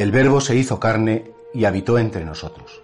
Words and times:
El 0.00 0.12
Verbo 0.12 0.40
se 0.40 0.56
hizo 0.56 0.80
carne 0.80 1.30
y 1.52 1.66
habitó 1.66 1.98
entre 1.98 2.24
nosotros. 2.24 2.80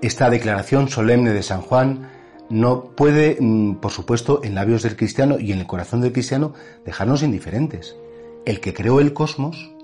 Esta 0.00 0.30
declaración 0.30 0.88
solemne 0.88 1.32
de 1.32 1.42
San 1.42 1.60
Juan 1.60 2.08
no 2.48 2.92
puede, 2.94 3.36
mm, 3.40 3.80
por 3.80 3.90
supuesto, 3.90 4.38
en 4.44 4.54
labios 4.54 4.84
del 4.84 4.94
cristiano 4.94 5.40
y 5.40 5.50
en 5.50 5.58
el 5.58 5.66
corazón 5.66 6.02
del 6.02 6.12
cristiano, 6.12 6.54
dejarnos 6.84 7.24
indiferentes. 7.24 7.96
El 8.44 8.60
que 8.60 8.74
creó 8.74 9.00
el 9.00 9.12
cosmos, 9.12 9.74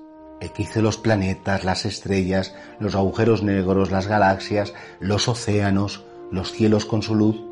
el 0.40 0.52
que 0.52 0.62
hizo 0.62 0.82
los 0.82 0.98
planetas, 0.98 1.64
las 1.64 1.84
estrellas, 1.84 2.54
los 2.78 2.94
agujeros 2.94 3.42
negros, 3.42 3.90
las 3.90 4.06
galaxias, 4.06 4.72
los 5.00 5.26
océanos, 5.26 6.04
los 6.30 6.52
cielos 6.52 6.84
con 6.84 7.02
su 7.02 7.16
luz, 7.16 7.42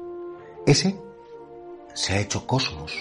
ese 0.68 0.94
se 1.94 2.12
ha 2.12 2.20
hecho 2.20 2.46
cosmos. 2.46 2.96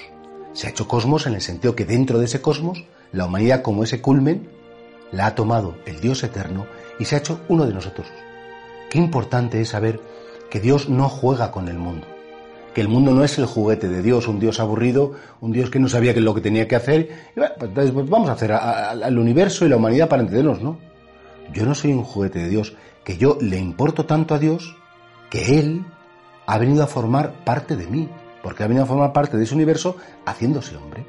Se 0.54 0.66
ha 0.66 0.72
hecho 0.72 0.88
cosmos 0.88 1.28
en 1.28 1.36
el 1.36 1.42
sentido 1.42 1.76
que 1.76 1.86
dentro 1.86 2.18
de 2.18 2.26
ese 2.26 2.42
cosmos, 2.42 2.84
la 3.12 3.28
humanidad 3.28 3.62
como 3.62 3.84
ese 3.84 4.02
culmen, 4.02 4.58
la 5.12 5.28
ha 5.28 5.36
tomado 5.36 5.76
el 5.86 6.00
Dios 6.00 6.24
eterno 6.24 6.66
y 7.00 7.06
se 7.06 7.16
ha 7.16 7.20
hecho 7.20 7.40
uno 7.48 7.66
de 7.66 7.74
nosotros. 7.74 8.08
Qué 8.90 8.98
importante 8.98 9.62
es 9.62 9.70
saber 9.70 10.00
que 10.50 10.60
Dios 10.60 10.90
no 10.90 11.10
juega 11.10 11.52
con 11.52 11.68
el 11.68 11.78
mundo, 11.78 12.08
que 12.74 12.82
el 12.82 12.88
mundo 12.88 13.14
no 13.14 13.24
es 13.24 13.38
el 13.38 13.46
juguete 13.46 13.88
de 13.88 14.02
Dios, 14.02 14.28
un 14.28 14.40
Dios 14.40 14.60
aburrido, 14.60 15.14
un 15.42 15.52
Dios 15.52 15.70
que 15.70 15.80
no 15.80 15.88
sabía 15.88 16.14
qué 16.14 16.20
es 16.20 16.26
lo 16.26 16.34
que 16.34 16.42
tenía 16.42 16.68
que 16.68 16.76
hacer, 16.76 17.10
y 17.36 17.40
bueno, 17.40 17.56
pues 17.58 17.92
pues 17.92 18.10
vamos 18.10 18.30
a 18.30 18.34
hacer 18.34 18.52
al 18.52 19.18
universo 19.18 19.66
y 19.66 19.70
la 19.70 19.78
humanidad 19.78 20.10
para 20.10 20.24
entendernos, 20.24 20.62
¿no? 20.62 20.80
Yo 21.54 21.66
no 21.66 21.76
soy 21.76 21.94
un 21.94 22.04
juguete 22.04 22.40
de 22.40 22.50
Dios, 22.50 22.74
que 23.04 23.18
yo 23.18 23.38
le 23.42 23.58
importo 23.58 24.06
tanto 24.06 24.36
a 24.36 24.40
Dios 24.40 24.76
que 25.30 25.60
Él 25.60 25.86
ha 26.46 26.58
venido 26.58 26.84
a 26.84 26.88
formar 26.88 27.44
parte 27.44 27.76
de 27.76 27.88
mí, 27.88 28.10
porque 28.42 28.64
ha 28.64 28.68
venido 28.68 28.84
a 28.84 28.88
formar 28.88 29.14
parte 29.14 29.38
de 29.38 29.44
ese 29.44 29.56
universo 29.56 29.98
haciéndose 30.26 30.76
hombre. 30.76 31.06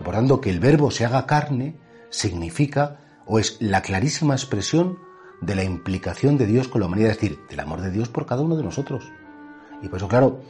Y 0.00 0.02
por 0.02 0.14
tanto, 0.14 0.40
que 0.40 0.50
el 0.50 0.58
verbo 0.58 0.90
se 0.90 1.04
haga 1.04 1.26
carne 1.26 1.76
significa 2.10 3.03
o 3.26 3.38
es 3.38 3.56
la 3.60 3.82
clarísima 3.82 4.34
expresión 4.34 4.98
de 5.40 5.54
la 5.54 5.64
implicación 5.64 6.38
de 6.38 6.46
Dios 6.46 6.68
con 6.68 6.80
la 6.80 6.86
humanidad, 6.86 7.10
es 7.10 7.20
decir, 7.20 7.40
del 7.48 7.60
amor 7.60 7.80
de 7.80 7.90
Dios 7.90 8.08
por 8.08 8.26
cada 8.26 8.42
uno 8.42 8.56
de 8.56 8.62
nosotros. 8.62 9.04
Y 9.82 9.88
por 9.88 9.98
eso, 9.98 10.08
claro, 10.08 10.40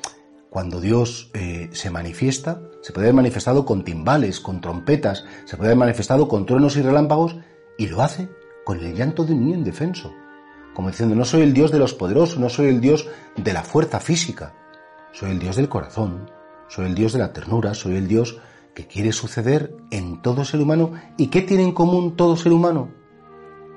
cuando 0.51 0.81
Dios 0.81 1.31
eh, 1.35 1.69
se 1.73 1.91
manifiesta, 1.91 2.61
se 2.81 2.93
puede 2.93 3.09
haber 3.09 3.17
manifestado 3.17 3.65
con 3.65 3.83
timbales, 3.83 4.39
con 4.39 4.61
trompetas, 4.61 5.25
se 5.47 5.57
puede 5.57 5.71
haber 5.71 5.79
manifestado 5.79 6.29
con 6.29 6.47
truenos 6.47 6.77
y 6.77 6.83
relámpagos, 6.83 7.37
y 7.77 7.89
lo 7.89 8.03
hace 8.03 8.29
con 8.65 8.79
el 8.79 8.95
llanto 8.95 9.25
de 9.25 9.33
un 9.33 9.45
niño 9.45 9.57
indefenso. 9.57 10.13
Como 10.75 10.91
diciendo, 10.91 11.15
no 11.15 11.25
soy 11.25 11.43
el 11.43 11.55
Dios 11.55 11.73
de 11.73 11.79
los 11.79 11.95
poderosos, 11.95 12.39
no 12.39 12.49
soy 12.49 12.69
el 12.69 12.81
Dios 12.81 13.09
de 13.37 13.53
la 13.53 13.63
fuerza 13.63 14.01
física, 14.01 14.55
soy 15.13 15.33
el 15.33 15.39
Dios 15.39 15.57
del 15.57 15.69
corazón, 15.69 16.31
soy 16.69 16.87
el 16.87 16.95
Dios 16.95 17.13
de 17.13 17.19
la 17.21 17.33
ternura, 17.33 17.75
soy 17.75 17.97
el 17.97 18.09
Dios 18.09 18.39
que 18.75 18.87
quiere 18.87 19.13
suceder 19.13 19.77
en 19.91 20.21
todo 20.23 20.45
ser 20.45 20.61
humano. 20.61 20.93
¿Y 21.17 21.29
qué 21.29 21.43
tiene 21.43 21.63
en 21.63 21.73
común 21.73 22.17
todo 22.17 22.37
ser 22.37 22.53
humano? 22.53 22.91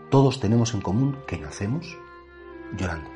todos 0.09 0.39
tenemos 0.39 0.73
en 0.73 0.81
común 0.81 1.17
que 1.27 1.37
nacemos 1.37 1.97
llorando. 2.77 3.09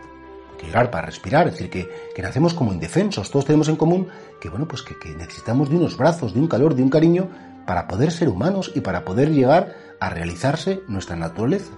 Que 0.57 0.67
llorar 0.67 0.91
para 0.91 1.07
respirar, 1.07 1.47
es 1.47 1.53
decir, 1.53 1.69
que, 1.69 1.89
que, 2.13 2.21
nacemos 2.21 2.53
como 2.53 2.73
indefensos. 2.73 3.31
Todos 3.31 3.45
tenemos 3.45 3.67
en 3.69 3.75
común 3.75 4.07
que, 4.39 4.49
bueno, 4.49 4.67
pues 4.67 4.83
que, 4.83 4.97
que 4.97 5.09
necesitamos 5.09 5.69
de 5.69 5.77
unos 5.77 5.97
brazos, 5.97 6.33
de 6.33 6.39
un 6.39 6.47
calor, 6.47 6.75
de 6.75 6.83
un 6.83 6.89
cariño 6.89 7.29
para 7.65 7.88
poder 7.88 8.11
ser 8.11 8.29
humanos 8.29 8.71
y 8.75 8.81
para 8.81 9.03
poder 9.03 9.31
llegar 9.31 9.75
a 9.99 10.09
realizarse 10.09 10.81
nuestra 10.88 11.16
naturaleza. 11.16 11.73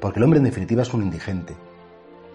Porque 0.00 0.18
el 0.18 0.24
hombre 0.24 0.38
en 0.38 0.44
definitiva 0.44 0.82
es 0.82 0.92
un 0.92 1.02
indigente. 1.02 1.56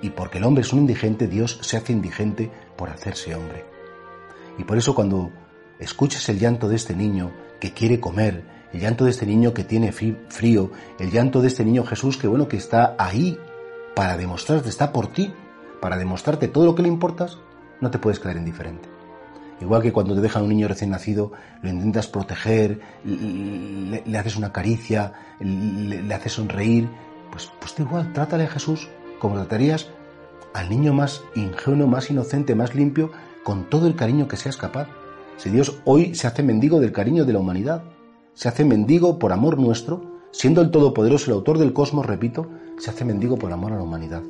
Y 0.01 0.09
porque 0.09 0.39
el 0.39 0.45
hombre 0.45 0.61
es 0.61 0.73
un 0.73 0.79
indigente, 0.79 1.27
Dios 1.27 1.59
se 1.61 1.77
hace 1.77 1.93
indigente 1.93 2.49
por 2.75 2.89
hacerse 2.89 3.35
hombre. 3.35 3.63
Y 4.57 4.63
por 4.63 4.77
eso 4.77 4.95
cuando 4.95 5.29
escuches 5.81 6.29
el 6.29 6.39
llanto 6.39 6.69
de 6.69 6.77
este 6.77 6.95
niño 6.95 7.31
que 7.59 7.73
quiere 7.73 7.99
comer, 7.99 8.43
el 8.71 8.79
llanto 8.79 9.03
de 9.03 9.11
este 9.11 9.25
niño 9.25 9.53
que 9.53 9.65
tiene 9.65 9.91
frío, 9.91 10.71
el 10.99 11.11
llanto 11.11 11.41
de 11.41 11.49
este 11.49 11.65
niño 11.65 11.83
Jesús 11.83 12.17
que 12.17 12.27
bueno, 12.27 12.47
que 12.47 12.57
está 12.57 12.95
ahí 12.97 13.37
para 13.95 14.15
demostrarte, 14.15 14.69
está 14.69 14.93
por 14.93 15.07
ti, 15.07 15.33
para 15.81 15.97
demostrarte 15.97 16.47
todo 16.47 16.65
lo 16.65 16.75
que 16.75 16.83
le 16.83 16.87
importas, 16.87 17.37
no 17.81 17.91
te 17.91 17.99
puedes 17.99 18.19
quedar 18.19 18.37
indiferente. 18.37 18.87
Igual 19.59 19.81
que 19.81 19.91
cuando 19.91 20.15
te 20.15 20.21
dejan 20.21 20.43
un 20.43 20.49
niño 20.49 20.67
recién 20.67 20.89
nacido, 20.89 21.33
lo 21.61 21.69
intentas 21.69 22.07
proteger, 22.07 22.79
le, 23.03 24.17
haces 24.17 24.35
una 24.35 24.51
caricia, 24.51 25.13
le, 25.39 26.13
haces 26.13 26.33
sonreír, 26.33 26.89
pues, 27.31 27.51
pues 27.59 27.77
igual, 27.79 28.11
trátale 28.13 28.45
a 28.45 28.49
Jesús 28.49 28.89
como 29.19 29.35
tratarías 29.35 29.89
al 30.53 30.69
niño 30.69 30.93
más 30.93 31.23
ingenuo, 31.35 31.87
más 31.87 32.09
inocente, 32.09 32.55
más 32.55 32.73
limpio, 32.73 33.11
con 33.43 33.69
todo 33.69 33.87
el 33.87 33.95
cariño 33.95 34.27
que 34.27 34.37
seas 34.37 34.57
capaz. 34.57 34.87
Si 35.37 35.49
Dios 35.49 35.81
hoy 35.85 36.15
se 36.15 36.27
hace 36.27 36.43
mendigo 36.43 36.79
del 36.79 36.91
cariño 36.91 37.25
de 37.25 37.33
la 37.33 37.39
humanidad, 37.39 37.83
se 38.33 38.47
hace 38.47 38.63
mendigo 38.63 39.19
por 39.19 39.33
amor 39.33 39.59
nuestro, 39.59 40.19
siendo 40.31 40.61
el 40.61 40.71
Todopoderoso 40.71 41.31
el 41.31 41.37
autor 41.37 41.57
del 41.57 41.73
cosmos, 41.73 42.05
repito, 42.05 42.49
se 42.77 42.89
hace 42.89 43.05
mendigo 43.05 43.37
por 43.37 43.51
amor 43.51 43.73
a 43.73 43.77
la 43.77 43.83
humanidad. 43.83 44.23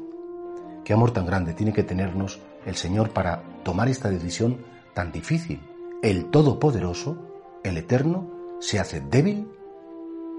Qué 0.84 0.94
amor 0.94 1.12
tan 1.12 1.26
grande 1.26 1.54
tiene 1.54 1.74
que 1.74 1.84
tenernos 1.84 2.40
el 2.66 2.76
Señor 2.76 3.12
para 3.12 3.44
tomar 3.64 3.88
esta 3.88 4.10
decisión 4.10 4.58
tan 4.94 5.12
difícil. 5.12 5.62
El 6.02 6.26
Todopoderoso, 6.26 7.18
el 7.64 7.78
Eterno, 7.78 8.58
se 8.60 8.80
hace 8.80 9.02
débil 9.02 9.48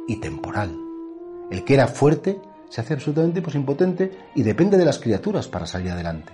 y 0.09 0.17
temporal. 0.17 0.77
El 1.50 1.65
que 1.65 1.75
era 1.75 1.87
fuerte 1.87 2.41
se 2.69 2.81
hace 2.81 2.94
absolutamente 2.94 3.43
pues, 3.43 3.55
impotente 3.55 4.11
y 4.34 4.43
depende 4.43 4.79
de 4.79 4.84
las 4.84 4.99
criaturas 4.99 5.47
para 5.47 5.67
salir 5.67 5.91
adelante. 5.91 6.33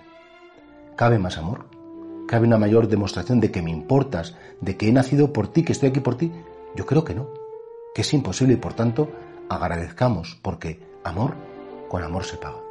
¿Cabe 0.96 1.18
más 1.18 1.36
amor? 1.38 1.77
¿Cabe 2.28 2.46
una 2.46 2.58
mayor 2.58 2.88
demostración 2.88 3.40
de 3.40 3.50
que 3.50 3.62
me 3.62 3.70
importas, 3.70 4.36
de 4.60 4.76
que 4.76 4.86
he 4.86 4.92
nacido 4.92 5.32
por 5.32 5.48
ti, 5.48 5.62
que 5.64 5.72
estoy 5.72 5.88
aquí 5.88 6.00
por 6.00 6.18
ti? 6.18 6.30
Yo 6.76 6.84
creo 6.84 7.02
que 7.02 7.14
no, 7.14 7.30
que 7.94 8.02
es 8.02 8.12
imposible 8.12 8.52
y 8.52 8.58
por 8.58 8.74
tanto 8.74 9.08
agradezcamos 9.48 10.38
porque 10.42 10.78
amor 11.04 11.36
con 11.88 12.02
amor 12.02 12.24
se 12.24 12.36
paga. 12.36 12.67